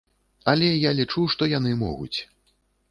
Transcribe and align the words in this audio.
Але 0.53 0.69
я 0.89 0.95
лічу, 1.01 1.27
што 1.35 1.51
яны 1.57 1.71
могуць. 1.87 2.19